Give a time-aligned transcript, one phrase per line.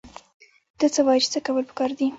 [0.77, 2.07] ته څه وايې چې څه کول پکار دي؟